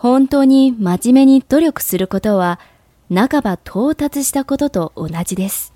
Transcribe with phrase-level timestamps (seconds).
[0.00, 2.58] 本当に真面目に努力することは、
[3.14, 5.74] 半ば到達したことと同じです。